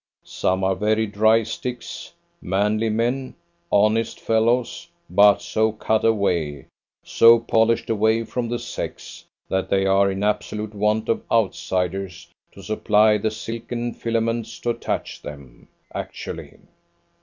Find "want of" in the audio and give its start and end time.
10.73-11.21